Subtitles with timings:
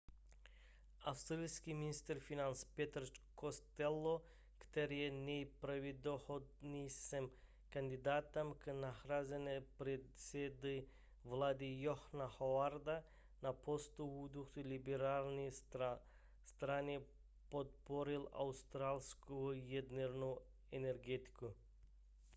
[1.09, 3.03] australský ministr financí peter
[3.41, 4.21] costello
[4.57, 7.29] který je nejpravděpodobnějším
[7.69, 10.87] kandidátem k nahrazení předsedy
[11.23, 13.03] vlády johna howarda
[13.41, 15.49] na postu vůdce liberální
[16.41, 17.05] strany
[17.49, 20.39] podpořil australskou jadernou
[20.71, 21.53] energetiku